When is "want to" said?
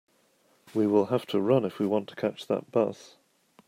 1.85-2.15